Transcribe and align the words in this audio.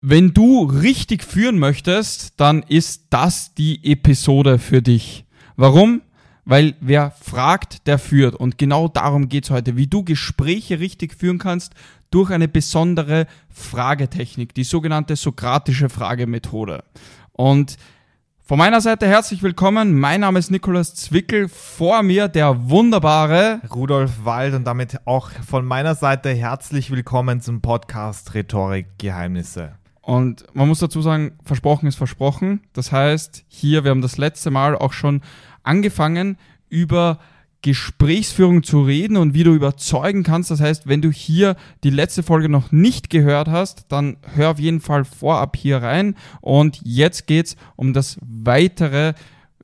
Wenn 0.00 0.32
du 0.32 0.62
richtig 0.62 1.24
führen 1.24 1.58
möchtest, 1.58 2.38
dann 2.38 2.62
ist 2.62 3.06
das 3.10 3.52
die 3.54 3.84
Episode 3.84 4.60
für 4.60 4.80
dich. 4.80 5.24
Warum? 5.56 6.02
Weil 6.44 6.76
wer 6.80 7.10
fragt, 7.10 7.88
der 7.88 7.98
führt. 7.98 8.36
Und 8.36 8.58
genau 8.58 8.86
darum 8.86 9.28
geht's 9.28 9.50
heute, 9.50 9.76
wie 9.76 9.88
du 9.88 10.04
Gespräche 10.04 10.78
richtig 10.78 11.14
führen 11.14 11.38
kannst 11.38 11.74
durch 12.12 12.30
eine 12.30 12.46
besondere 12.46 13.26
Fragetechnik, 13.50 14.54
die 14.54 14.62
sogenannte 14.62 15.16
sokratische 15.16 15.88
Fragemethode. 15.88 16.84
Und 17.32 17.76
von 18.44 18.56
meiner 18.56 18.80
Seite 18.80 19.08
herzlich 19.08 19.42
willkommen. 19.42 19.98
Mein 19.98 20.20
Name 20.20 20.38
ist 20.38 20.52
Nikolaus 20.52 20.94
Zwickel. 20.94 21.48
Vor 21.48 22.04
mir 22.04 22.28
der 22.28 22.70
wunderbare 22.70 23.62
Rudolf 23.74 24.24
Wald 24.24 24.54
und 24.54 24.64
damit 24.64 25.06
auch 25.06 25.32
von 25.44 25.66
meiner 25.66 25.96
Seite 25.96 26.30
herzlich 26.30 26.92
willkommen 26.92 27.40
zum 27.40 27.60
Podcast 27.60 28.34
Rhetorik 28.34 28.86
Geheimnisse. 28.96 29.72
Und 30.08 30.46
man 30.54 30.66
muss 30.66 30.78
dazu 30.78 31.02
sagen, 31.02 31.32
versprochen 31.44 31.86
ist 31.86 31.96
versprochen. 31.96 32.62
Das 32.72 32.92
heißt, 32.92 33.44
hier, 33.46 33.84
wir 33.84 33.90
haben 33.90 34.00
das 34.00 34.16
letzte 34.16 34.50
Mal 34.50 34.74
auch 34.74 34.94
schon 34.94 35.20
angefangen, 35.64 36.38
über 36.70 37.18
Gesprächsführung 37.60 38.62
zu 38.62 38.80
reden 38.80 39.18
und 39.18 39.34
wie 39.34 39.44
du 39.44 39.52
überzeugen 39.52 40.22
kannst. 40.22 40.50
Das 40.50 40.62
heißt, 40.62 40.88
wenn 40.88 41.02
du 41.02 41.10
hier 41.10 41.56
die 41.84 41.90
letzte 41.90 42.22
Folge 42.22 42.48
noch 42.48 42.72
nicht 42.72 43.10
gehört 43.10 43.48
hast, 43.48 43.84
dann 43.92 44.16
hör 44.34 44.52
auf 44.52 44.58
jeden 44.58 44.80
Fall 44.80 45.04
vorab 45.04 45.56
hier 45.58 45.82
rein. 45.82 46.14
Und 46.40 46.80
jetzt 46.82 47.26
geht's 47.26 47.56
um 47.76 47.92
das 47.92 48.16
weitere 48.22 49.12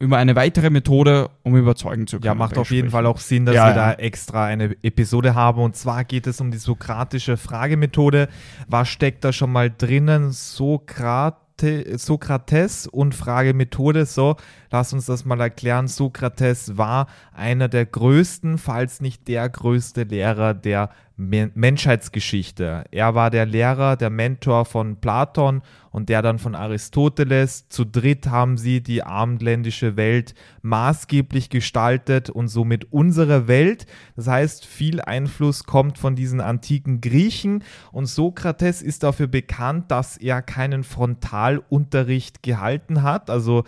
über 0.00 0.18
eine 0.18 0.34
weitere 0.34 0.70
Methode, 0.70 1.30
um 1.42 1.56
überzeugen 1.56 2.06
zu 2.06 2.16
können. 2.16 2.26
Ja, 2.26 2.34
macht 2.34 2.58
auf 2.58 2.70
jeden 2.70 2.90
Fall 2.90 3.06
auch 3.06 3.18
Sinn, 3.18 3.46
dass 3.46 3.54
ja, 3.54 3.66
wir 3.66 3.76
ja. 3.76 3.92
da 3.92 3.92
extra 3.92 4.44
eine 4.46 4.76
Episode 4.82 5.34
haben. 5.34 5.60
Und 5.62 5.76
zwar 5.76 6.04
geht 6.04 6.26
es 6.26 6.40
um 6.40 6.50
die 6.50 6.58
sokratische 6.58 7.36
Fragemethode. 7.36 8.28
Was 8.68 8.88
steckt 8.88 9.24
da 9.24 9.32
schon 9.32 9.52
mal 9.52 9.70
drinnen? 9.70 10.32
Sokrat 10.32 11.38
Sokrates 11.60 12.88
und 12.88 13.14
Fragemethode. 13.14 14.06
So, 14.06 14.36
lass 14.70 14.92
uns 14.92 15.06
das 15.06 15.24
mal 15.24 15.40
erklären. 15.40 15.86
Sokrates 15.86 16.76
war 16.76 17.06
einer 17.32 17.68
der 17.68 17.86
größten, 17.86 18.58
falls 18.58 19.00
nicht 19.00 19.28
der 19.28 19.48
größte 19.48 20.02
Lehrer 20.02 20.52
der 20.52 20.90
Menschheitsgeschichte. 21.16 22.84
Er 22.90 23.14
war 23.14 23.30
der 23.30 23.46
Lehrer, 23.46 23.96
der 23.96 24.10
Mentor 24.10 24.64
von 24.64 24.96
Platon 24.96 25.62
und 25.90 26.08
der 26.08 26.22
dann 26.22 26.40
von 26.40 26.56
Aristoteles. 26.56 27.68
Zu 27.68 27.84
dritt 27.84 28.26
haben 28.26 28.58
sie 28.58 28.82
die 28.82 29.04
abendländische 29.04 29.96
Welt 29.96 30.34
maßgeblich 30.62 31.50
gestaltet 31.50 32.30
und 32.30 32.48
somit 32.48 32.92
unsere 32.92 33.46
Welt. 33.46 33.86
Das 34.16 34.26
heißt, 34.26 34.66
viel 34.66 35.00
Einfluss 35.00 35.64
kommt 35.64 35.98
von 35.98 36.16
diesen 36.16 36.40
antiken 36.40 37.00
Griechen 37.00 37.62
und 37.92 38.06
Sokrates 38.06 38.82
ist 38.82 39.04
dafür 39.04 39.28
bekannt, 39.28 39.92
dass 39.92 40.16
er 40.16 40.42
keinen 40.42 40.82
Frontalunterricht 40.82 42.42
gehalten 42.42 43.04
hat. 43.04 43.30
Also 43.30 43.62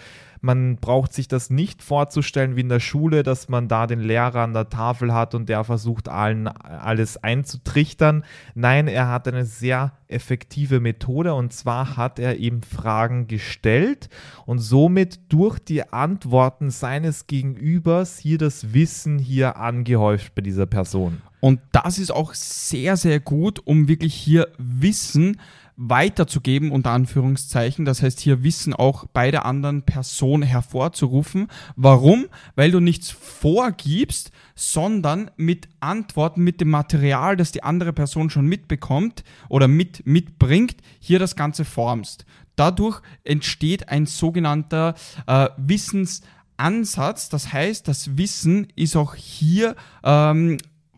man 0.46 0.76
braucht 0.76 1.12
sich 1.12 1.28
das 1.28 1.50
nicht 1.50 1.82
vorzustellen 1.82 2.56
wie 2.56 2.60
in 2.60 2.68
der 2.68 2.80
Schule, 2.80 3.22
dass 3.22 3.48
man 3.48 3.68
da 3.68 3.86
den 3.86 4.00
Lehrer 4.00 4.42
an 4.42 4.54
der 4.54 4.70
Tafel 4.70 5.12
hat 5.12 5.34
und 5.34 5.48
der 5.48 5.64
versucht, 5.64 6.08
allen 6.08 6.46
alles 6.46 7.22
einzutrichtern. 7.22 8.24
Nein, 8.54 8.88
er 8.88 9.08
hat 9.08 9.28
eine 9.28 9.44
sehr 9.44 9.92
effektive 10.08 10.80
Methode 10.80 11.34
und 11.34 11.52
zwar 11.52 11.96
hat 11.96 12.18
er 12.18 12.38
eben 12.38 12.62
Fragen 12.62 13.26
gestellt 13.26 14.08
und 14.46 14.60
somit 14.60 15.32
durch 15.32 15.58
die 15.58 15.92
Antworten 15.92 16.70
seines 16.70 17.26
Gegenübers 17.26 18.18
hier 18.18 18.38
das 18.38 18.72
Wissen 18.72 19.18
hier 19.18 19.56
angehäuft 19.56 20.34
bei 20.36 20.42
dieser 20.42 20.66
Person. 20.66 21.20
Und 21.40 21.60
das 21.72 21.98
ist 21.98 22.12
auch 22.12 22.34
sehr, 22.34 22.96
sehr 22.96 23.20
gut, 23.20 23.60
um 23.64 23.88
wirklich 23.88 24.14
hier 24.14 24.48
Wissen 24.58 25.38
weiterzugeben, 25.76 26.70
unter 26.70 26.90
Anführungszeichen. 26.90 27.84
Das 27.84 28.02
heißt, 28.02 28.20
hier 28.20 28.42
Wissen 28.42 28.72
auch 28.72 29.06
bei 29.12 29.30
der 29.30 29.44
anderen 29.44 29.82
Person 29.82 30.42
hervorzurufen. 30.42 31.48
Warum? 31.76 32.26
Weil 32.54 32.70
du 32.70 32.80
nichts 32.80 33.10
vorgibst, 33.10 34.30
sondern 34.54 35.30
mit 35.36 35.68
Antworten, 35.80 36.42
mit 36.42 36.60
dem 36.60 36.70
Material, 36.70 37.36
das 37.36 37.52
die 37.52 37.62
andere 37.62 37.92
Person 37.92 38.30
schon 38.30 38.46
mitbekommt 38.46 39.22
oder 39.48 39.68
mit, 39.68 40.06
mitbringt, 40.06 40.76
hier 40.98 41.18
das 41.18 41.36
Ganze 41.36 41.64
formst. 41.64 42.24
Dadurch 42.56 43.02
entsteht 43.22 43.90
ein 43.90 44.06
sogenannter 44.06 44.94
äh, 45.26 45.50
Wissensansatz. 45.58 47.28
Das 47.28 47.52
heißt, 47.52 47.86
das 47.86 48.16
Wissen 48.16 48.68
ist 48.76 48.96
auch 48.96 49.14
hier 49.14 49.76
ähm, 50.02 50.56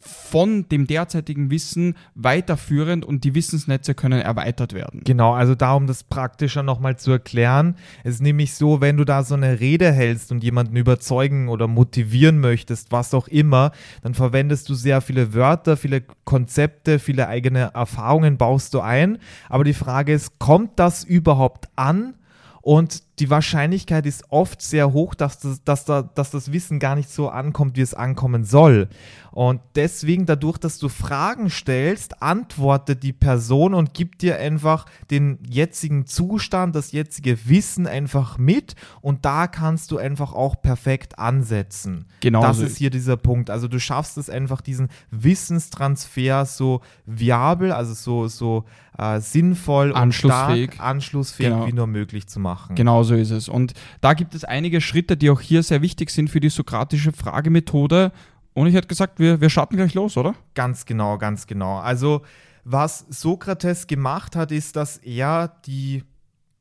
von 0.09 0.69
dem 0.69 0.87
derzeitigen 0.87 1.51
Wissen 1.51 1.95
weiterführend 2.15 3.05
und 3.05 3.25
die 3.25 3.35
Wissensnetze 3.35 3.95
können 3.95 4.21
erweitert 4.21 4.73
werden. 4.73 5.03
Genau, 5.05 5.35
also 5.35 5.55
darum 5.55 5.87
das 5.87 6.05
praktischer 6.05 6.63
nochmal 6.63 6.99
zu 6.99 7.13
erklären. 7.13 7.77
Es 8.05 8.15
ist 8.15 8.23
nämlich 8.23 8.55
so, 8.55 8.81
wenn 8.81 8.97
du 8.97 9.05
da 9.05 9.23
so 9.23 9.35
eine 9.35 9.61
Rede 9.61 9.93
hältst 9.93 10.33
und 10.33 10.43
jemanden 10.43 10.77
überzeugen 10.77 11.49
oder 11.49 11.69
motivieren 11.69 12.41
möchtest, 12.41 12.93
was 12.93 13.15
auch 13.15 13.29
immer, 13.29 13.73
dann 14.03 14.15
verwendest 14.15 14.69
du 14.69 14.75
sehr 14.75 15.01
viele 15.01 15.35
Wörter, 15.35 15.77
viele 15.77 16.03
Konzepte, 16.25 16.99
viele 16.99 17.29
eigene 17.29 17.71
Erfahrungen 17.75 18.39
baust 18.39 18.75
du 18.75 18.81
ein. 18.81 19.19
Aber 19.49 19.65
die 19.65 19.75
Frage 19.75 20.13
ist, 20.13 20.39
kommt 20.39 20.79
das 20.79 21.05
überhaupt 21.05 21.69
an? 21.77 22.15
Und 22.63 23.03
die 23.21 23.31
Wahrscheinlichkeit 23.31 24.07
ist 24.07 24.25
oft 24.31 24.63
sehr 24.63 24.93
hoch, 24.93 25.15
dass 25.15 25.39
das, 25.41 25.65
dass, 25.65 25.85
da, 25.85 26.03
dass 26.03 26.31
das 26.31 26.53
Wissen 26.53 26.79
gar 26.79 26.97
nicht 26.97 27.11
so 27.11 27.29
ankommt, 27.29 27.77
wie 27.77 27.83
es 27.83 27.95
ankommen 27.95 28.45
soll. 28.45 28.89
Und 29.31 29.61
deswegen, 29.77 30.27
dadurch, 30.27 30.59
dass 30.59 30.79
du 30.79 30.89
Fragen 30.89 31.51
stellst, 31.51 32.23
antwortet 32.23 33.03
die 33.03 33.13
Person 33.13 33.75
und 33.75 33.95
gibt 33.95 34.23
dir 34.23 34.39
einfach 34.39 34.87
den 35.11 35.39
jetzigen 35.49 36.07
Zustand, 36.07 36.75
das 36.75 36.93
jetzige 36.93 37.49
Wissen 37.49 37.87
einfach 37.87 38.39
mit. 38.39 38.75
Und 39.01 39.25
da 39.25 39.47
kannst 39.47 39.91
du 39.91 39.99
einfach 39.99 40.33
auch 40.33 40.61
perfekt 40.61 41.19
ansetzen. 41.19 42.07
Genau. 42.21 42.43
Das 42.43 42.59
ist 42.59 42.79
hier 42.79 42.91
dieser 42.91 43.17
Punkt. 43.17 43.51
Also 43.51 43.69
du 43.69 43.79
schaffst 43.79 44.19
es 44.19 44.29
einfach, 44.29 44.61
diesen 44.61 44.89
Wissenstransfer 45.11 46.45
so 46.45 46.81
viabel, 47.07 47.71
also 47.71 47.95
so, 47.95 48.29
so 48.29 48.65
äh, 48.99 49.21
sinnvoll 49.21 49.95
anschlussfähig. 49.95 50.71
und 50.71 50.75
stark, 50.75 50.89
anschlussfähig 50.89 51.53
genau. 51.53 51.67
wie 51.67 51.73
nur 51.73 51.87
möglich 51.87 52.27
zu 52.27 52.41
machen. 52.41 52.75
Genau 52.75 53.05
so 53.09 53.15
ist 53.15 53.31
es. 53.31 53.49
Und 53.49 53.73
da 54.01 54.15
gibt 54.15 54.35
es 54.35 54.45
einige 54.45 54.81
Schritte, 54.81 55.17
die 55.17 55.31
auch 55.31 55.41
hier 55.41 55.63
sehr 55.63 55.83
wichtig 55.83 56.11
sind 56.11 56.31
für 56.31 56.41
die 56.41 56.49
sokratische 56.49 57.13
Fragemethode. 57.13 58.13
Und 58.55 58.67
ich 58.67 58.75
hätte 58.75 58.89
gesagt, 58.89 59.19
wir, 59.19 59.41
wir 59.41 59.51
starten 59.51 59.77
gleich 59.77 59.95
los, 59.95 60.17
oder? 60.17 60.35
Ganz 60.55 60.87
genau, 60.87 61.19
ganz 61.19 61.47
genau. 61.47 61.79
Also, 61.79 62.23
was 62.65 63.07
Sokrates 63.09 63.87
gemacht 63.87 64.37
hat, 64.37 64.53
ist, 64.53 64.77
dass 64.77 64.99
er 64.99 65.49
die 65.67 66.05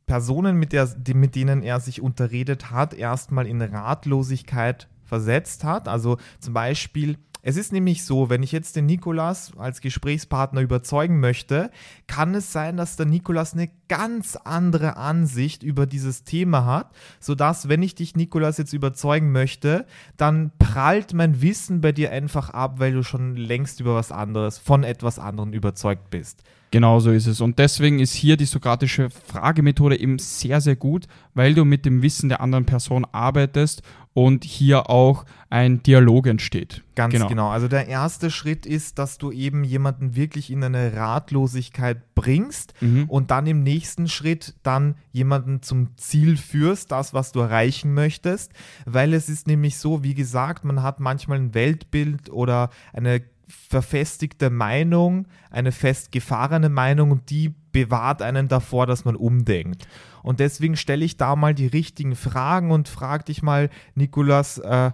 Personen, 0.06 0.56
mit, 0.56 0.72
der, 0.72 0.88
die, 0.88 1.14
mit 1.14 1.36
denen 1.36 1.62
er 1.62 1.80
sich 1.80 2.02
unterredet 2.02 2.72
hat, 2.72 2.94
erstmal 2.94 3.46
in 3.46 3.62
Ratlosigkeit 3.62 4.88
versetzt 5.04 5.64
hat. 5.64 5.88
Also 5.88 6.18
zum 6.40 6.54
Beispiel 6.54 7.18
es 7.48 7.56
ist 7.56 7.72
nämlich 7.72 8.04
so, 8.04 8.30
wenn 8.30 8.44
ich 8.44 8.52
jetzt 8.52 8.76
den 8.76 8.88
Nikolas 8.88 9.54
als 9.58 9.80
Gesprächspartner 9.80 10.60
überzeugen 10.60 11.22
möchte, 11.22 11.72
kann 12.06 12.36
es 12.36 12.52
sein, 12.52 12.76
dass 12.76 12.98
der 12.98 13.06
Nikolas 13.06 13.54
eine 13.54 13.70
ganz 13.88 14.36
andere 14.36 14.98
Ansicht 14.98 15.64
über 15.64 15.86
dieses 15.86 16.26
Thema 16.26 16.66
hat, 16.66 16.94
sodass, 17.22 17.70
wenn 17.70 17.82
ich 17.84 17.96
dich, 17.96 18.18
Nikolas, 18.18 18.58
jetzt 18.58 18.74
überzeugen 18.74 19.32
möchte, 19.32 19.86
dann 20.18 20.52
prallt 20.60 21.14
mein 21.14 21.42
Wissen 21.42 21.80
bei 21.80 21.94
dir 21.94 22.12
einfach 22.12 22.50
ab, 22.50 22.80
weil 22.80 22.92
du 22.92 23.02
schon 23.02 23.38
längst 23.38 23.80
über 23.80 23.96
was 23.96 24.12
anderes, 24.12 24.58
von 24.58 24.84
etwas 24.84 25.18
anderem 25.18 25.54
überzeugt 25.54 26.10
bist. 26.10 26.44
Genau 26.72 27.00
so 27.00 27.12
ist 27.12 27.28
es. 27.28 27.40
Und 27.40 27.60
deswegen 27.60 28.00
ist 28.00 28.14
hier 28.14 28.36
die 28.36 28.46
sokratische 28.46 29.10
Fragemethode 29.10 30.00
eben 30.00 30.20
sehr, 30.20 30.60
sehr 30.60 30.76
gut, 30.76 31.08
weil 31.34 31.54
du 31.54 31.64
mit 31.64 31.86
dem 31.86 32.02
Wissen 32.02 32.30
der 32.30 32.42
anderen 32.42 32.66
Person 32.66 33.06
arbeitest 33.12 33.84
und 34.14 34.44
hier 34.44 34.90
auch 34.90 35.26
ein 35.50 35.84
Dialog 35.84 36.26
entsteht. 36.28 36.84
Ganz 36.96 37.14
genau. 37.14 37.28
genau. 37.28 37.50
Also 37.50 37.68
der 37.68 37.88
erste 37.88 38.32
Schritt 38.32 38.66
ist, 38.66 38.98
dass 38.98 39.20
du 39.20 39.32
eben 39.32 39.64
jemanden 39.64 40.16
wirklich 40.16 40.50
in 40.52 40.64
eine 40.64 40.96
Ratlosigkeit 40.96 42.16
bringst 42.16 42.74
mhm. 42.82 43.06
und 43.08 43.30
dann 43.30 43.46
im 43.46 43.62
nächsten 43.62 44.08
Schritt 44.08 44.56
dann 44.64 44.96
jemanden 45.12 45.62
zum 45.62 45.96
Ziel 45.98 46.36
führst, 46.36 46.92
das, 46.92 47.14
was 47.14 47.32
du 47.32 47.42
erreichen 47.42 47.94
möchtest. 47.94 48.52
Weil 48.86 49.14
es 49.14 49.30
ist 49.30 49.46
nämlich 49.46 49.78
so, 49.78 50.04
wie 50.04 50.16
gesagt, 50.16 50.66
man 50.66 50.82
hat 50.82 51.00
manchmal 51.00 51.38
ein 51.38 51.54
Weltbild 51.54 52.32
oder 52.32 52.72
eine 52.94 53.22
verfestigte 53.48 54.50
Meinung, 54.50 55.28
eine 55.50 55.72
festgefahrene 55.72 56.70
Meinung 56.70 57.12
und 57.12 57.30
die 57.30 57.54
bewahrt 57.72 58.22
einen 58.22 58.48
davor, 58.48 58.86
dass 58.86 59.06
man 59.06 59.16
umdenkt. 59.16 59.88
Und 60.24 60.40
deswegen 60.40 60.76
stelle 60.76 61.06
ich 61.06 61.18
da 61.18 61.36
mal 61.36 61.54
die 61.54 61.68
richtigen 61.68 62.16
Fragen 62.16 62.72
und 62.72 62.90
frage 62.90 63.26
dich 63.26 63.42
mal, 63.42 63.70
Nikolas, 63.96 64.58
äh, 64.58 64.92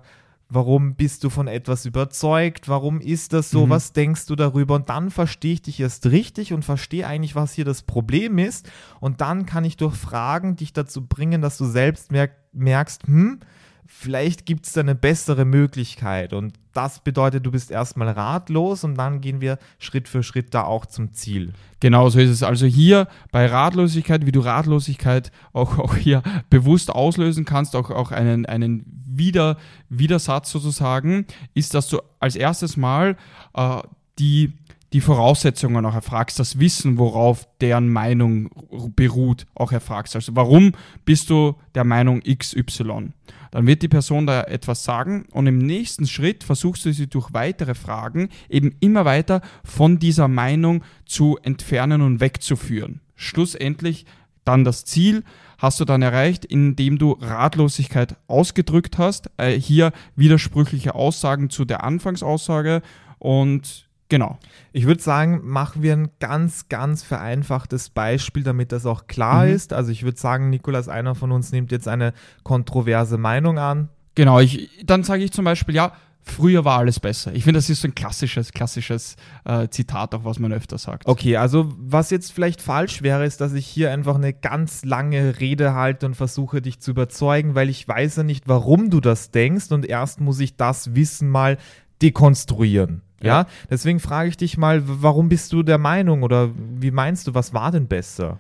warum 0.50 0.96
bist 0.96 1.24
du 1.24 1.30
von 1.30 1.48
etwas 1.48 1.86
überzeugt? 1.86 2.70
Warum 2.70 3.02
ist 3.02 3.34
das 3.34 3.50
so? 3.50 3.66
Mhm. 3.66 3.70
Was 3.72 3.94
denkst 3.94 4.28
du 4.28 4.36
darüber? 4.36 4.76
Und 4.76 4.90
dann 4.90 5.10
verstehe 5.10 5.54
ich 5.54 5.62
dich 5.62 5.80
erst 5.80 6.06
richtig 6.08 6.54
und 6.54 6.64
verstehe 6.64 7.08
eigentlich, 7.08 7.36
was 7.36 7.54
hier 7.54 7.66
das 7.66 7.82
Problem 7.82 8.38
ist. 8.38 8.70
Und 9.00 9.22
dann 9.22 9.46
kann 9.46 9.66
ich 9.66 9.78
durch 9.78 9.96
Fragen 9.96 10.56
dich 10.56 10.74
dazu 10.74 11.06
bringen, 11.06 11.42
dass 11.42 11.58
du 11.58 11.66
selbst 11.66 12.12
merk 12.12 12.32
merkst, 12.56 13.08
hm, 13.08 13.40
vielleicht 13.86 14.46
gibt 14.46 14.66
es 14.66 14.74
da 14.74 14.82
eine 14.82 14.96
bessere 14.96 15.46
Möglichkeit. 15.46 16.34
Und 16.34 16.54
das 16.74 17.00
bedeutet, 17.00 17.46
du 17.46 17.52
bist 17.52 17.72
erstmal 17.72 18.10
ratlos 18.10 18.84
und 18.84 18.96
dann 18.96 19.22
gehen 19.22 19.42
wir 19.42 19.60
Schritt 19.80 20.08
für 20.08 20.24
Schritt 20.24 20.54
da 20.54 20.64
auch 20.64 20.86
zum 20.86 21.14
Ziel. 21.14 21.54
Genau 21.80 22.10
so 22.10 22.20
ist 22.20 22.30
es. 22.30 22.44
Also 22.44 22.66
hier 22.66 23.08
bei 23.32 23.46
Ratlosigkeit, 23.46 24.26
wie 24.26 24.32
du 24.32 24.40
Ratlosigkeit 24.40 25.32
auch, 25.54 25.78
auch 25.80 25.96
hier 25.96 26.24
bewusst 26.50 26.90
auslösen 26.90 27.46
kannst, 27.46 27.76
auch, 27.76 27.92
auch 27.92 28.12
einen, 28.12 28.46
einen 28.46 28.84
Wider, 29.06 29.58
Widersatz 29.90 30.52
sozusagen, 30.52 31.26
ist, 31.54 31.74
dass 31.74 31.88
du 31.88 32.00
als 32.20 32.36
erstes 32.36 32.78
Mal 32.78 33.18
äh, 33.54 33.82
die 34.18 34.54
die 34.94 35.02
Voraussetzungen 35.02 35.86
auch 35.86 35.96
erfragst, 35.96 36.40
das 36.40 36.60
Wissen, 36.60 37.00
worauf 37.00 37.48
deren 37.60 37.90
Meinung 37.90 38.50
beruht, 38.96 39.48
auch 39.56 39.72
erfragst. 39.72 40.16
Also 40.16 40.36
warum 40.36 40.74
bist 41.04 41.32
du 41.32 41.56
der 41.74 41.84
Meinung 41.84 42.22
XY? 42.22 43.12
Dann 43.50 43.68
wird 43.68 43.82
die 43.82 43.88
Person 43.88 44.28
da 44.28 44.44
etwas 44.44 44.84
sagen 44.84 45.26
und 45.32 45.48
im 45.48 45.58
nächsten 45.58 46.08
Schritt 46.08 46.44
versuchst 46.44 46.86
du 46.86 46.94
sie 46.94 47.08
durch 47.08 47.34
weitere 47.34 47.74
Fragen 47.74 48.30
eben 48.50 48.76
immer 48.80 49.04
weiter 49.04 49.42
von 49.64 49.98
dieser 49.98 50.28
Meinung 50.28 50.84
zu 51.06 51.38
entfernen 51.42 52.02
und 52.02 52.20
wegzuführen. 52.20 53.02
Schlussendlich 53.16 54.06
dann 54.46 54.64
das 54.64 54.86
Ziel 54.86 55.24
hast 55.58 55.80
du 55.80 55.86
dann 55.86 56.02
erreicht, 56.02 56.46
indem 56.46 56.98
du 56.98 57.14
Ratlosigkeit 57.14 58.18
ausgedrückt 58.28 58.98
hast, 58.98 59.32
äh, 59.38 59.52
hier 59.52 59.92
widersprüchliche 60.16 60.94
Aussagen 60.94 61.50
zu 61.50 61.64
der 61.66 61.84
Anfangsaussage 61.84 62.82
und 63.20 63.88
Genau. 64.14 64.38
Ich 64.74 64.86
würde 64.86 65.02
sagen, 65.02 65.42
machen 65.44 65.82
wir 65.82 65.94
ein 65.94 66.12
ganz, 66.20 66.70
ganz 66.70 67.02
vereinfachtes 67.02 67.90
Beispiel, 67.90 68.44
damit 68.44 68.72
das 68.72 68.86
auch 68.86 69.08
klar 69.08 69.48
mhm. 69.48 69.54
ist. 69.54 69.74
Also 69.74 69.92
ich 69.92 70.04
würde 70.04 70.20
sagen, 70.20 70.52
Nikolas, 70.52 70.88
einer 70.88 71.16
von 71.16 71.32
uns 71.32 71.52
nimmt 71.52 71.72
jetzt 71.72 71.88
eine 71.88 72.14
kontroverse 72.44 73.18
Meinung 73.18 73.58
an. 73.58 73.90
Genau, 74.14 74.40
ich, 74.40 74.70
dann 74.86 75.02
sage 75.02 75.24
ich 75.24 75.32
zum 75.32 75.46
Beispiel, 75.46 75.74
ja, 75.74 75.94
früher 76.22 76.64
war 76.64 76.78
alles 76.78 77.00
besser. 77.00 77.34
Ich 77.34 77.44
finde, 77.44 77.58
das 77.58 77.72
ist 77.72 77.82
so 77.82 77.88
ein 77.88 77.96
klassisches, 77.96 78.52
klassisches 78.52 79.16
äh, 79.46 79.68
Zitat, 79.70 80.14
auch 80.14 80.26
was 80.26 80.38
man 80.38 80.54
öfter 80.54 80.78
sagt. 80.78 81.08
Okay, 81.08 81.38
also 81.38 81.74
was 81.80 82.12
jetzt 82.12 82.34
vielleicht 82.34 82.62
falsch 82.62 83.02
wäre, 83.02 83.26
ist, 83.26 83.42
dass 83.42 83.54
ich 83.54 83.66
hier 83.66 83.92
einfach 83.92 84.14
eine 84.14 84.32
ganz 84.32 84.86
lange 84.86 85.40
Rede 85.40 85.74
halte 85.74 86.06
und 86.06 86.14
versuche, 86.14 86.62
dich 86.62 86.80
zu 86.80 86.92
überzeugen, 86.92 87.56
weil 87.56 87.68
ich 87.68 87.88
weiß 87.88 88.18
ja 88.18 88.24
nicht, 88.24 88.48
warum 88.48 88.92
du 88.92 89.00
das 89.00 89.32
denkst 89.32 89.72
und 89.72 89.88
erst 89.88 90.22
muss 90.22 90.40
ich 90.40 90.56
das 90.56 90.94
Wissen 90.94 91.30
mal 91.30 91.58
dekonstruieren. 92.04 93.02
Ja, 93.28 93.46
deswegen 93.70 94.00
frage 94.00 94.30
ich 94.30 94.38
dich 94.38 94.58
mal, 94.58 94.84
warum 94.86 95.30
bist 95.30 95.54
du 95.54 95.64
der 95.64 95.78
Meinung 95.78 96.24
oder 96.24 96.52
wie 96.56 96.92
meinst 96.92 97.28
du, 97.28 97.34
was 97.34 97.54
war 97.54 97.72
denn 97.72 97.88
besser? 97.88 98.40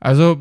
Also, 0.00 0.36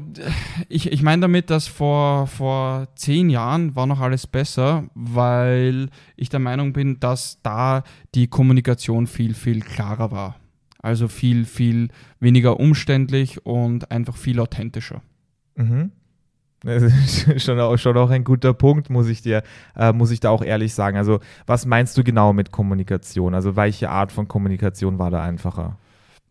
ich, 0.67 0.91
ich 0.91 1.01
meine 1.03 1.21
damit, 1.21 1.49
dass 1.49 1.67
vor, 1.67 2.27
vor 2.27 2.87
zehn 2.95 3.29
Jahren 3.29 3.77
war 3.77 3.85
noch 3.87 4.01
alles 4.01 4.27
besser, 4.27 4.89
weil 4.93 5.89
ich 6.17 6.27
der 6.27 6.41
Meinung 6.41 6.73
bin, 6.73 6.99
dass 6.99 7.41
da 7.43 7.83
die 8.13 8.27
Kommunikation 8.27 9.07
viel, 9.07 9.33
viel 9.33 9.61
klarer 9.61 10.11
war. 10.11 10.35
Also 10.79 11.07
viel, 11.07 11.45
viel 11.45 11.87
weniger 12.19 12.59
umständlich 12.59 13.45
und 13.45 13.89
einfach 13.89 14.17
viel 14.17 14.41
authentischer. 14.41 15.01
Mhm. 15.55 15.91
Das 16.63 16.83
ist 17.27 17.43
schon 17.43 17.59
auch, 17.59 17.77
schon 17.77 17.97
auch 17.97 18.09
ein 18.09 18.23
guter 18.23 18.53
Punkt, 18.53 18.89
muss 18.89 19.07
ich 19.07 19.21
dir, 19.21 19.43
äh, 19.75 19.91
muss 19.93 20.11
ich 20.11 20.19
da 20.19 20.29
auch 20.29 20.43
ehrlich 20.43 20.73
sagen. 20.73 20.97
Also, 20.97 21.19
was 21.45 21.65
meinst 21.65 21.97
du 21.97 22.03
genau 22.03 22.33
mit 22.33 22.51
Kommunikation? 22.51 23.35
Also, 23.35 23.55
welche 23.55 23.89
Art 23.89 24.11
von 24.11 24.27
Kommunikation 24.27 24.99
war 24.99 25.11
da 25.11 25.21
einfacher? 25.21 25.77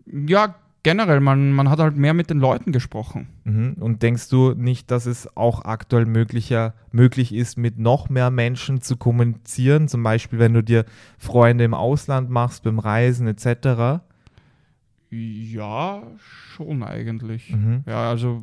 Ja, 0.07 0.55
generell, 0.83 1.21
man, 1.21 1.53
man 1.53 1.71
hat 1.71 1.79
halt 1.79 1.97
mehr 1.97 2.15
mit 2.15 2.31
den 2.31 2.39
Leuten 2.39 2.73
gesprochen. 2.73 3.29
Mhm. 3.45 3.77
Und 3.79 4.03
denkst 4.03 4.29
du 4.29 4.53
nicht, 4.53 4.91
dass 4.91 5.07
es 5.07 5.37
auch 5.37 5.65
aktuell 5.65 6.07
möglicher, 6.07 6.75
möglich 6.91 7.35
ist, 7.35 7.57
mit 7.57 7.79
noch 7.79 8.09
mehr 8.09 8.31
Menschen 8.31 8.81
zu 8.81 8.97
kommunizieren? 8.97 9.89
Zum 9.89 10.03
Beispiel, 10.03 10.39
wenn 10.39 10.55
du 10.55 10.63
dir 10.63 10.85
Freunde 11.19 11.65
im 11.65 11.75
Ausland 11.75 12.31
machst, 12.31 12.65
beim 12.65 12.79
Reisen 12.79 13.27
etc.? 13.29 14.03
Ja, 15.15 16.05
schon 16.55 16.83
eigentlich. 16.83 17.51
Mhm. 17.51 17.85
Ja, 17.87 18.09
also 18.09 18.43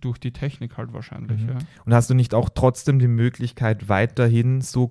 durch 0.00 0.16
die 0.16 0.32
Technik 0.32 0.78
halt 0.78 0.94
wahrscheinlich. 0.94 1.42
Mhm. 1.42 1.48
Ja. 1.48 1.58
Und 1.84 1.92
hast 1.92 2.08
du 2.08 2.14
nicht 2.14 2.32
auch 2.32 2.48
trotzdem 2.48 2.98
die 2.98 3.06
Möglichkeit, 3.06 3.90
weiterhin 3.90 4.62
so, 4.62 4.90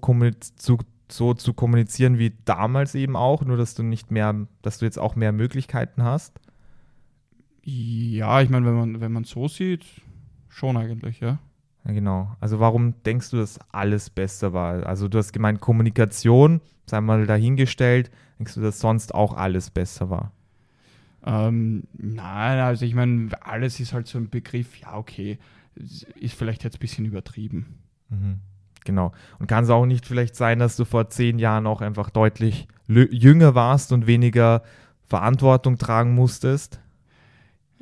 zu, 0.56 0.78
so 1.10 1.34
zu 1.34 1.54
kommunizieren 1.56 2.20
wie 2.20 2.34
damals 2.46 2.94
eben 2.94 3.16
auch, 3.16 3.44
nur 3.44 3.58
dass 3.58 3.74
du 3.74 3.82
nicht 3.82 4.12
mehr, 4.12 4.36
dass 4.62 4.78
du 4.78 4.86
jetzt 4.86 5.00
auch 5.00 5.16
mehr 5.16 5.32
Möglichkeiten 5.32 6.04
hast? 6.04 6.40
Ja, 7.64 8.42
ich 8.42 8.52
meine, 8.52 8.68
wenn 8.68 8.76
man, 8.76 9.02
wenn 9.02 9.12
man 9.12 9.24
so 9.24 9.48
sieht, 9.48 9.84
schon 10.50 10.78
eigentlich, 10.78 11.22
ja. 11.22 11.40
Ja, 11.86 11.92
genau. 11.92 12.36
Also 12.40 12.60
warum 12.60 13.02
denkst 13.02 13.32
du, 13.32 13.38
dass 13.38 13.60
alles 13.72 14.12
besser 14.12 14.54
war? 14.54 14.86
Also 14.86 15.08
du 15.08 15.18
hast 15.18 15.34
gemeint, 15.34 15.60
Kommunikation, 15.60 16.62
sei 16.86 17.02
mal 17.02 17.26
dahingestellt, 17.26 18.12
denkst 18.38 18.54
du, 18.54 18.62
dass 18.62 18.80
sonst 18.80 19.16
auch 19.16 19.36
alles 19.36 19.72
besser 19.72 20.12
war? 20.12 20.32
Ähm, 21.26 21.84
nein, 21.98 22.60
also 22.60 22.86
ich 22.86 22.94
meine, 22.94 23.30
alles 23.42 23.80
ist 23.80 23.94
halt 23.94 24.08
so 24.08 24.18
ein 24.18 24.30
Begriff, 24.30 24.78
ja, 24.78 24.96
okay, 24.96 25.40
ist 25.76 26.36
vielleicht 26.36 26.64
jetzt 26.64 26.78
ein 26.78 26.80
bisschen 26.80 27.06
übertrieben. 27.06 27.80
Mhm. 28.10 28.40
Genau. 28.86 29.12
Und 29.40 29.48
kann 29.48 29.64
es 29.64 29.70
auch 29.72 29.88
nicht 29.88 30.06
vielleicht 30.06 30.36
sein, 30.36 30.60
dass 30.60 30.78
du 30.78 30.86
vor 30.86 31.10
zehn 31.10 31.40
Jahren 31.40 31.66
auch 31.66 31.82
einfach 31.82 32.12
deutlich 32.12 32.68
jünger 32.88 33.56
warst 33.56 33.92
und 33.92 34.06
weniger 34.06 34.62
Verantwortung 35.08 35.78
tragen 35.78 36.14
musstest? 36.14 36.80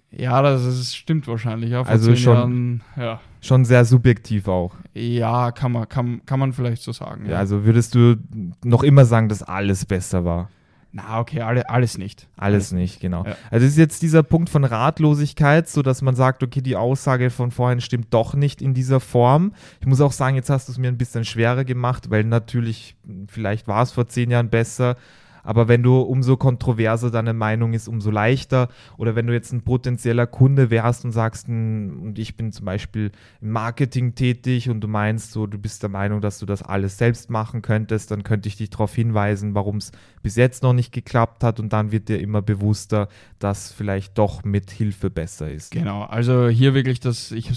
Ja, 0.10 0.42
das, 0.42 0.64
das 0.64 0.96
stimmt 0.96 1.28
wahrscheinlich. 1.28 1.72
Ja, 1.72 1.82
also 1.82 2.16
schon, 2.16 2.34
Jahren, 2.34 2.82
ja. 2.96 3.20
schon 3.42 3.66
sehr 3.66 3.84
subjektiv 3.84 4.48
auch. 4.48 4.76
Ja, 4.94 5.52
kann 5.52 5.72
man, 5.72 5.90
kann, 5.90 6.26
kann 6.26 6.40
man 6.40 6.54
vielleicht 6.54 6.84
so 6.84 6.92
sagen. 6.92 7.26
Ja, 7.26 7.32
ja, 7.34 7.38
also 7.40 7.66
würdest 7.66 7.96
du 7.96 8.16
noch 8.64 8.84
immer 8.84 9.06
sagen, 9.06 9.28
dass 9.28 9.44
alles 9.44 9.86
besser 9.86 10.24
war? 10.24 10.50
Na, 10.96 11.20
okay, 11.20 11.42
alle, 11.42 11.68
alles 11.72 11.98
nicht. 11.98 12.28
Alles, 12.38 12.56
alles 12.56 12.72
nicht, 12.72 13.00
genau. 13.00 13.26
Ja. 13.26 13.36
Also 13.50 13.66
ist 13.66 13.80
jetzt 13.80 14.04
dieser 14.04 14.22
Punkt 14.22 14.48
von 14.52 14.64
Ratlosigkeit, 14.64 15.68
so 15.68 15.82
dass 15.82 16.04
man 16.04 16.16
sagt, 16.16 16.44
okay, 16.44 16.62
die 16.62 16.76
Aussage 16.76 17.32
von 17.32 17.50
vorhin 17.50 17.82
stimmt 17.82 18.14
doch 18.14 18.36
nicht 18.36 18.62
in 18.62 18.76
dieser 18.76 19.00
Form. 19.00 19.54
Ich 19.82 19.88
muss 19.88 20.02
auch 20.02 20.12
sagen, 20.12 20.36
jetzt 20.36 20.52
hast 20.52 20.68
du 20.68 20.72
es 20.72 20.78
mir 20.78 20.90
ein 20.90 21.00
bisschen 21.00 21.26
schwerer 21.26 21.66
gemacht, 21.66 22.12
weil 22.12 22.24
natürlich, 22.24 22.96
vielleicht 23.28 23.68
war 23.68 23.82
es 23.82 23.92
vor 23.92 24.08
zehn 24.08 24.30
Jahren 24.30 24.50
besser, 24.50 24.96
aber 25.44 25.68
wenn 25.68 25.84
du 25.84 26.00
umso 26.00 26.38
kontroverser 26.38 27.12
deine 27.12 27.34
Meinung 27.34 27.74
ist, 27.74 27.88
umso 27.88 28.10
leichter. 28.10 28.70
Oder 28.98 29.16
wenn 29.16 29.28
du 29.28 29.34
jetzt 29.34 29.52
ein 29.52 29.62
potenzieller 29.62 30.26
Kunde 30.26 30.70
wärst 30.70 31.06
und 31.06 31.12
sagst, 31.12 31.48
und 31.48 32.16
ich 32.18 32.36
bin 32.36 32.52
zum 32.52 32.66
Beispiel 32.66 33.12
im 33.42 33.52
Marketing 33.52 34.16
tätig 34.16 34.70
und 34.70 34.82
du 34.82 34.88
meinst 34.88 35.32
so, 35.32 35.46
du 35.46 35.58
bist 35.58 35.84
der 35.84 35.90
Meinung, 35.90 36.22
dass 36.22 36.40
du 36.40 36.46
das 36.46 36.64
alles 36.64 36.98
selbst 36.98 37.30
machen 37.30 37.62
könntest, 37.62 38.12
dann 38.12 38.24
könnte 38.24 38.48
ich 38.48 38.56
dich 38.56 38.70
darauf 38.70 38.96
hinweisen, 38.96 39.54
warum 39.54 39.78
es 39.78 39.92
bis 40.22 40.38
jetzt 40.38 40.64
noch 40.64 40.74
nicht 40.74 40.94
geklappt 40.94 41.44
hat 41.44 41.60
und 41.60 41.74
dann 41.74 41.92
wird 41.92 42.08
dir 42.08 42.20
immer 42.20 42.42
bewusster, 42.42 43.10
dass 43.40 43.72
vielleicht 43.72 44.18
doch 44.18 44.44
mit 44.46 44.72
Hilfe 44.72 45.10
besser 45.10 45.52
ist. 45.52 45.72
Genau, 45.72 46.04
also 46.04 46.48
hier 46.48 46.74
wirklich 46.74 47.02
das, 47.02 47.32
ich 47.32 47.46
habe 47.46 47.56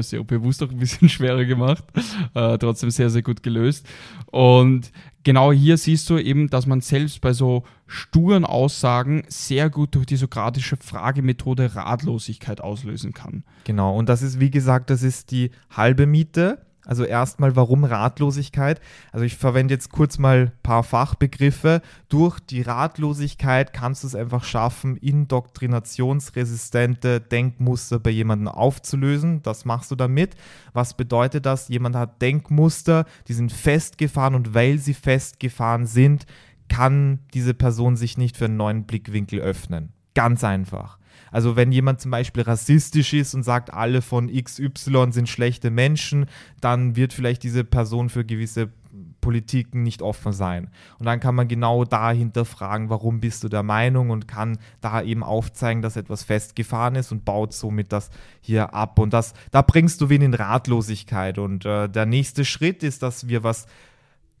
es 0.00 0.12
ich 0.12 0.12
ja 0.12 0.22
bewusst 0.22 0.62
auch 0.62 0.70
ein 0.70 0.78
bisschen 0.78 1.08
schwerer 1.10 1.44
gemacht, 1.44 1.84
äh, 2.34 2.56
trotzdem 2.56 2.90
sehr, 2.90 3.10
sehr 3.10 3.22
gut 3.22 3.42
gelöst. 3.42 3.86
Und 4.30 4.90
genau 5.26 5.50
hier 5.50 5.76
siehst 5.76 6.08
du 6.08 6.18
eben, 6.18 6.48
dass 6.50 6.66
man 6.66 6.80
selbst 6.80 7.20
bei 7.20 7.32
so 7.32 7.64
sturen 7.88 8.44
Aussagen 8.44 9.24
sehr 9.26 9.68
gut 9.70 9.96
durch 9.96 10.06
die 10.06 10.14
sokratische 10.14 10.76
Fragemethode 10.76 11.74
Ratlosigkeit 11.74 12.60
auslösen 12.60 13.12
kann. 13.12 13.42
Genau, 13.64 13.96
und 13.96 14.08
das 14.08 14.22
ist, 14.22 14.38
wie 14.38 14.52
gesagt, 14.52 14.88
das 14.88 15.02
ist 15.02 15.32
die 15.32 15.50
halbe 15.68 16.06
Miete. 16.06 16.64
Also 16.86 17.04
erstmal, 17.04 17.54
warum 17.56 17.84
Ratlosigkeit? 17.84 18.80
Also 19.10 19.24
ich 19.24 19.36
verwende 19.36 19.74
jetzt 19.74 19.90
kurz 19.90 20.18
mal 20.18 20.46
ein 20.46 20.52
paar 20.62 20.84
Fachbegriffe. 20.84 21.82
Durch 22.08 22.38
die 22.38 22.62
Ratlosigkeit 22.62 23.72
kannst 23.72 24.04
du 24.04 24.06
es 24.06 24.14
einfach 24.14 24.44
schaffen, 24.44 24.96
indoktrinationsresistente 24.96 27.20
Denkmuster 27.20 27.98
bei 27.98 28.10
jemandem 28.10 28.46
aufzulösen. 28.48 29.42
Das 29.42 29.64
machst 29.64 29.90
du 29.90 29.96
damit. 29.96 30.36
Was 30.72 30.94
bedeutet 30.94 31.44
das? 31.44 31.66
Jemand 31.68 31.96
hat 31.96 32.22
Denkmuster, 32.22 33.04
die 33.26 33.34
sind 33.34 33.50
festgefahren 33.50 34.36
und 34.36 34.54
weil 34.54 34.78
sie 34.78 34.94
festgefahren 34.94 35.86
sind, 35.86 36.24
kann 36.68 37.18
diese 37.34 37.54
Person 37.54 37.96
sich 37.96 38.16
nicht 38.16 38.36
für 38.36 38.44
einen 38.44 38.56
neuen 38.56 38.84
Blickwinkel 38.84 39.40
öffnen. 39.40 39.92
Ganz 40.14 40.44
einfach. 40.44 40.98
Also 41.36 41.54
wenn 41.54 41.70
jemand 41.70 42.00
zum 42.00 42.12
Beispiel 42.12 42.44
rassistisch 42.44 43.12
ist 43.12 43.34
und 43.34 43.42
sagt, 43.42 43.70
alle 43.70 44.00
von 44.00 44.32
XY 44.32 45.08
sind 45.10 45.28
schlechte 45.28 45.68
Menschen, 45.70 46.30
dann 46.62 46.96
wird 46.96 47.12
vielleicht 47.12 47.42
diese 47.42 47.62
Person 47.62 48.08
für 48.08 48.24
gewisse 48.24 48.70
Politiken 49.20 49.82
nicht 49.82 50.00
offen 50.00 50.32
sein. 50.32 50.70
Und 50.98 51.04
dann 51.04 51.20
kann 51.20 51.34
man 51.34 51.46
genau 51.46 51.84
dahinter 51.84 52.46
fragen, 52.46 52.88
warum 52.88 53.20
bist 53.20 53.44
du 53.44 53.50
der 53.50 53.62
Meinung 53.62 54.08
und 54.08 54.26
kann 54.26 54.56
da 54.80 55.02
eben 55.02 55.22
aufzeigen, 55.22 55.82
dass 55.82 55.96
etwas 55.96 56.24
festgefahren 56.24 56.94
ist 56.94 57.12
und 57.12 57.26
baut 57.26 57.52
somit 57.52 57.92
das 57.92 58.08
hier 58.40 58.72
ab. 58.72 58.98
Und 58.98 59.12
das, 59.12 59.34
da 59.50 59.60
bringst 59.60 60.00
du 60.00 60.08
wen 60.08 60.22
in 60.22 60.32
Ratlosigkeit. 60.32 61.36
Und 61.36 61.66
äh, 61.66 61.86
der 61.90 62.06
nächste 62.06 62.46
Schritt 62.46 62.82
ist, 62.82 63.02
dass 63.02 63.28
wir 63.28 63.42
was 63.42 63.66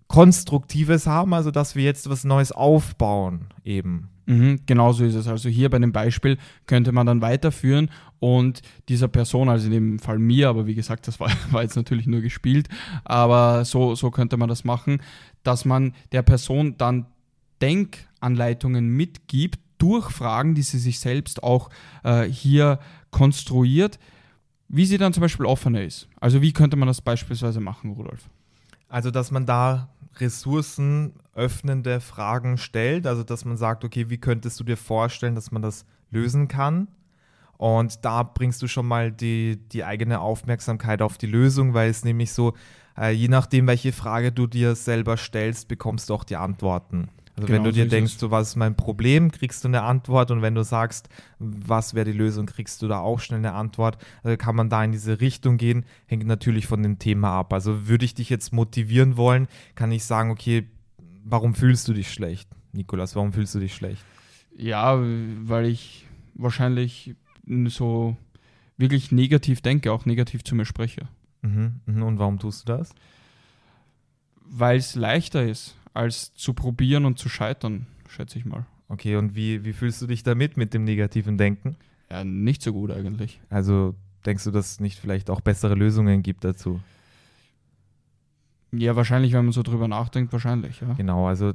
Konstruktives 0.08 1.06
haben, 1.06 1.34
also 1.34 1.50
dass 1.50 1.74
wir 1.74 1.84
jetzt 1.84 2.08
was 2.08 2.24
Neues 2.24 2.52
aufbauen 2.52 3.46
eben. 3.64 4.10
Mhm, 4.26 4.60
genau 4.66 4.92
so 4.92 5.04
ist 5.04 5.14
es. 5.14 5.28
Also 5.28 5.48
hier 5.48 5.70
bei 5.70 5.78
dem 5.78 5.92
Beispiel 5.92 6.36
könnte 6.66 6.92
man 6.92 7.06
dann 7.06 7.20
weiterführen 7.20 7.90
und 8.18 8.62
dieser 8.88 9.08
Person, 9.08 9.48
also 9.48 9.66
in 9.66 9.72
dem 9.72 9.98
Fall 9.98 10.18
mir, 10.18 10.48
aber 10.48 10.66
wie 10.66 10.74
gesagt, 10.74 11.06
das 11.06 11.20
war, 11.20 11.30
war 11.50 11.62
jetzt 11.62 11.76
natürlich 11.76 12.06
nur 12.06 12.20
gespielt, 12.20 12.68
aber 13.04 13.64
so, 13.64 13.94
so 13.94 14.10
könnte 14.10 14.36
man 14.36 14.48
das 14.48 14.64
machen, 14.64 15.00
dass 15.42 15.64
man 15.64 15.94
der 16.12 16.22
Person 16.22 16.76
dann 16.76 17.06
Denkanleitungen 17.60 18.88
mitgibt 18.88 19.60
durch 19.78 20.10
Fragen, 20.10 20.54
die 20.54 20.62
sie 20.62 20.78
sich 20.78 20.98
selbst 20.98 21.42
auch 21.42 21.70
äh, 22.02 22.24
hier 22.24 22.80
konstruiert, 23.10 23.98
wie 24.68 24.86
sie 24.86 24.98
dann 24.98 25.12
zum 25.12 25.20
Beispiel 25.20 25.46
offener 25.46 25.82
ist. 25.82 26.08
Also 26.20 26.42
wie 26.42 26.52
könnte 26.52 26.76
man 26.76 26.88
das 26.88 27.00
beispielsweise 27.00 27.60
machen, 27.60 27.92
Rudolf? 27.92 28.28
Also 28.88 29.10
dass 29.10 29.30
man 29.30 29.46
da 29.46 29.88
Ressourcen 30.18 31.14
öffnende 31.34 32.00
Fragen 32.00 32.56
stellt, 32.56 33.06
also 33.06 33.22
dass 33.22 33.44
man 33.44 33.56
sagt, 33.56 33.84
okay, 33.84 34.08
wie 34.08 34.18
könntest 34.18 34.58
du 34.58 34.64
dir 34.64 34.76
vorstellen, 34.76 35.34
dass 35.34 35.50
man 35.50 35.62
das 35.62 35.84
lösen 36.10 36.48
kann? 36.48 36.88
Und 37.58 38.04
da 38.04 38.22
bringst 38.22 38.60
du 38.62 38.68
schon 38.68 38.86
mal 38.86 39.10
die, 39.10 39.58
die 39.72 39.84
eigene 39.84 40.20
Aufmerksamkeit 40.20 41.00
auf 41.02 41.18
die 41.18 41.26
Lösung, 41.26 41.74
weil 41.74 41.90
es 41.90 42.04
nämlich 42.04 42.32
so, 42.32 42.54
äh, 42.98 43.12
je 43.12 43.28
nachdem, 43.28 43.66
welche 43.66 43.92
Frage 43.92 44.30
du 44.32 44.46
dir 44.46 44.74
selber 44.74 45.16
stellst, 45.16 45.68
bekommst 45.68 46.10
du 46.10 46.14
auch 46.14 46.24
die 46.24 46.36
Antworten. 46.36 47.08
Also 47.36 47.48
genau, 47.48 47.58
wenn 47.58 47.64
du 47.64 47.72
dir 47.72 47.84
so 47.84 47.90
denkst, 47.90 48.14
so, 48.14 48.30
was 48.30 48.48
ist 48.48 48.56
mein 48.56 48.76
Problem, 48.76 49.30
kriegst 49.30 49.62
du 49.62 49.68
eine 49.68 49.82
Antwort 49.82 50.30
und 50.30 50.40
wenn 50.40 50.54
du 50.54 50.64
sagst, 50.64 51.10
was 51.38 51.92
wäre 51.92 52.06
die 52.06 52.16
Lösung, 52.16 52.46
kriegst 52.46 52.80
du 52.80 52.88
da 52.88 53.00
auch 53.00 53.20
schnell 53.20 53.40
eine 53.40 53.52
Antwort. 53.52 53.98
Also 54.22 54.38
kann 54.38 54.56
man 54.56 54.70
da 54.70 54.82
in 54.82 54.92
diese 54.92 55.20
Richtung 55.20 55.58
gehen, 55.58 55.84
hängt 56.06 56.26
natürlich 56.26 56.66
von 56.66 56.82
dem 56.82 56.98
Thema 56.98 57.38
ab. 57.38 57.52
Also 57.52 57.88
würde 57.88 58.06
ich 58.06 58.14
dich 58.14 58.30
jetzt 58.30 58.54
motivieren 58.54 59.18
wollen, 59.18 59.48
kann 59.74 59.92
ich 59.92 60.04
sagen, 60.04 60.30
okay, 60.30 60.66
warum 61.24 61.54
fühlst 61.54 61.86
du 61.88 61.92
dich 61.92 62.10
schlecht? 62.10 62.48
Nikolas, 62.72 63.14
warum 63.14 63.34
fühlst 63.34 63.54
du 63.54 63.58
dich 63.58 63.74
schlecht? 63.74 64.02
Ja, 64.56 64.98
weil 64.98 65.66
ich 65.66 66.06
wahrscheinlich 66.34 67.14
so 67.66 68.16
wirklich 68.78 69.12
negativ 69.12 69.60
denke, 69.60 69.92
auch 69.92 70.06
negativ 70.06 70.42
zu 70.42 70.54
mir 70.54 70.64
spreche. 70.64 71.08
Mhm, 71.42 71.80
mhm. 71.84 72.02
Und 72.02 72.18
warum 72.18 72.38
tust 72.38 72.66
du 72.66 72.72
das? 72.72 72.94
Weil 74.42 74.78
es 74.78 74.94
leichter 74.94 75.44
ist 75.44 75.74
als 75.96 76.34
zu 76.34 76.54
probieren 76.54 77.04
und 77.04 77.18
zu 77.18 77.28
scheitern, 77.28 77.86
schätze 78.08 78.38
ich 78.38 78.44
mal. 78.44 78.66
Okay, 78.88 79.16
und 79.16 79.34
wie, 79.34 79.64
wie 79.64 79.72
fühlst 79.72 80.00
du 80.02 80.06
dich 80.06 80.22
damit, 80.22 80.56
mit 80.56 80.74
dem 80.74 80.84
negativen 80.84 81.38
Denken? 81.38 81.76
Ja, 82.10 82.24
nicht 82.24 82.62
so 82.62 82.72
gut 82.72 82.90
eigentlich. 82.90 83.40
Also 83.50 83.94
denkst 84.24 84.44
du, 84.44 84.50
dass 84.50 84.72
es 84.72 84.80
nicht 84.80 84.98
vielleicht 84.98 85.28
auch 85.30 85.40
bessere 85.40 85.74
Lösungen 85.74 86.22
gibt 86.22 86.44
dazu? 86.44 86.80
Ja, 88.72 88.94
wahrscheinlich, 88.94 89.32
wenn 89.32 89.44
man 89.44 89.52
so 89.52 89.62
drüber 89.62 89.88
nachdenkt, 89.88 90.32
wahrscheinlich, 90.32 90.80
ja. 90.80 90.92
Genau, 90.94 91.26
also 91.26 91.52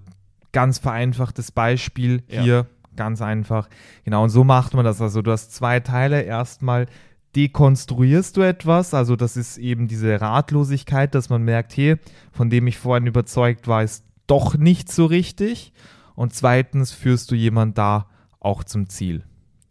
ganz 0.52 0.80
vereinfachtes 0.80 1.52
Beispiel 1.52 2.24
ja. 2.28 2.42
hier, 2.42 2.68
ganz 2.96 3.22
einfach. 3.22 3.70
Genau, 4.04 4.24
und 4.24 4.30
so 4.30 4.44
macht 4.44 4.74
man 4.74 4.84
das. 4.84 5.02
Also 5.02 5.22
du 5.22 5.32
hast 5.32 5.54
zwei 5.54 5.80
Teile. 5.80 6.22
Erstmal 6.24 6.88
dekonstruierst 7.36 8.36
du 8.36 8.42
etwas, 8.42 8.94
also 8.94 9.16
das 9.16 9.38
ist 9.38 9.58
eben 9.58 9.88
diese 9.88 10.20
Ratlosigkeit, 10.20 11.16
dass 11.16 11.30
man 11.30 11.44
merkt, 11.44 11.78
hey, 11.78 11.96
von 12.34 12.50
dem 12.50 12.68
ich 12.68 12.78
vorhin 12.78 13.08
überzeugt 13.08 13.70
war, 13.70 13.84
ist 13.84 14.04
doch 14.32 14.58
nicht 14.58 14.92
so 14.92 15.06
richtig. 15.06 15.74
Und 16.16 16.34
zweitens 16.34 16.94
führst 16.94 17.30
du 17.32 17.36
jemand 17.36 17.78
da 17.78 18.08
auch 18.40 18.64
zum 18.64 18.88
Ziel. 18.88 19.24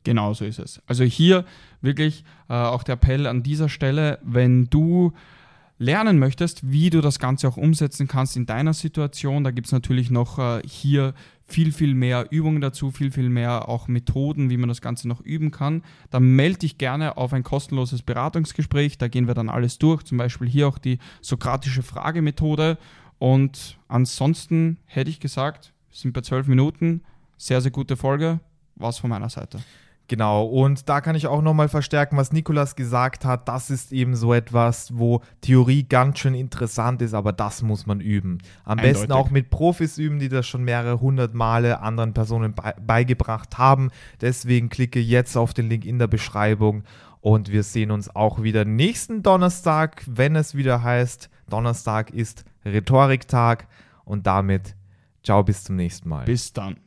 Genau 0.05 0.35
so 0.35 0.45
ist 0.45 0.59
es. 0.59 0.83
Also 0.87 1.05
hier 1.05 1.45
wirklich 1.81 2.25
äh, 2.49 2.55
auch 2.55 2.83
der 2.83 2.95
Appell 2.95 3.27
an 3.27 3.43
dieser 3.43 3.69
Stelle, 3.69 4.19
wenn 4.23 4.67
du 4.67 5.13
lernen 5.79 6.19
möchtest, 6.19 6.71
wie 6.71 6.91
du 6.91 7.01
das 7.01 7.19
Ganze 7.19 7.49
auch 7.49 7.57
umsetzen 7.57 8.07
kannst 8.07 8.37
in 8.37 8.45
deiner 8.45 8.75
Situation, 8.75 9.45
da 9.45 9.51
gibt 9.51 9.67
es 9.67 9.73
natürlich 9.73 10.11
noch 10.11 10.39
äh, 10.39 10.61
hier 10.67 11.15
viel, 11.47 11.73
viel 11.73 11.95
mehr 11.95 12.27
Übungen 12.31 12.61
dazu, 12.61 12.91
viel, 12.91 13.11
viel 13.11 13.31
mehr 13.31 13.69
auch 13.69 13.89
Methoden, 13.89 14.51
wie 14.51 14.59
man 14.59 14.69
das 14.69 14.83
Ganze 14.83 15.09
noch 15.09 15.23
üben 15.23 15.51
kann, 15.51 15.83
dann 16.11 16.37
melde 16.37 16.61
dich 16.61 16.77
gerne 16.77 17.17
auf 17.17 17.33
ein 17.33 17.43
kostenloses 17.43 18.03
Beratungsgespräch. 18.03 18.99
Da 18.99 19.09
gehen 19.09 19.27
wir 19.27 19.35
dann 19.35 19.49
alles 19.49 19.79
durch, 19.79 20.05
zum 20.05 20.19
Beispiel 20.19 20.49
hier 20.49 20.69
auch 20.69 20.79
die 20.79 20.99
sokratische 21.23 21.83
Fragemethode 21.83 22.77
und 23.21 23.79
ansonsten 23.87 24.79
hätte 24.87 25.11
ich 25.11 25.21
gesagt, 25.21 25.75
sind 25.93 26.15
bei 26.15 26.23
zwölf 26.23 26.47
Minuten. 26.47 27.03
Sehr, 27.37 27.61
sehr 27.61 27.71
gute 27.71 27.99
Folge. 27.99 28.41
Was 28.77 28.99
von 28.99 29.11
meiner 29.11 29.29
Seite. 29.29 29.59
Genau, 30.09 30.47
und 30.47 30.89
da 30.89 31.03
kann 31.03 31.15
ich 31.15 31.27
auch 31.27 31.43
nochmal 31.43 31.69
verstärken, 31.69 32.17
was 32.17 32.33
Nikolas 32.33 32.77
gesagt 32.77 33.27
hat. 33.27 33.47
Das 33.47 33.69
ist 33.69 33.93
eben 33.93 34.17
so 34.17 34.33
etwas, 34.33 34.97
wo 34.97 35.21
Theorie 35.43 35.83
ganz 35.85 36.19
schön 36.19 36.35
interessant 36.35 37.03
ist, 37.03 37.13
aber 37.13 37.33
das 37.33 37.61
muss 37.61 37.85
man 37.85 38.01
üben. 38.01 38.39
Am 38.65 38.79
Eindeutig. 38.79 38.93
besten 39.03 39.13
auch 39.13 39.31
mit 39.31 39.51
Profis 39.51 39.99
üben, 39.99 40.19
die 40.19 40.31
das 40.31 40.47
schon 40.47 40.65
mehrere 40.65 41.01
hundert 41.01 41.35
Male 41.35 41.81
anderen 41.81 42.15
Personen 42.15 42.55
be 42.55 42.75
beigebracht 42.85 43.59
haben. 43.59 43.91
Deswegen 44.23 44.71
klicke 44.71 44.99
jetzt 44.99 45.37
auf 45.37 45.53
den 45.53 45.69
Link 45.69 45.85
in 45.85 45.99
der 45.99 46.09
Beschreibung 46.09 46.85
und 47.21 47.53
wir 47.53 47.65
sehen 47.65 47.91
uns 47.91 48.17
auch 48.17 48.43
wieder 48.43 48.65
nächsten 48.65 49.23
Donnerstag, 49.23 50.03
wenn 50.07 50.37
es 50.37 50.55
wieder 50.55 50.83
heißt, 50.83 51.29
Donnerstag 51.51 52.11
ist 52.11 52.45
Rhetoriktag 52.65 53.67
und 54.05 54.27
damit 54.27 54.75
ciao 55.23 55.43
bis 55.43 55.65
zum 55.65 55.77
nächsten 55.77 56.09
Mal. 56.09 56.25
Bis 56.25 56.53
dann. 56.53 56.79